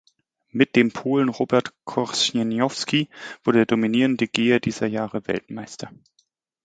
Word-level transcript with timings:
Mit 0.49 0.75
dem 0.75 0.91
Polen 0.91 1.29
Robert 1.29 1.73
Korzeniowski 1.85 3.07
wurde 3.43 3.59
der 3.59 3.65
dominierende 3.67 4.27
Geher 4.27 4.59
dieser 4.59 4.87
Jahre 4.87 5.27
Weltmeister. 5.27 5.91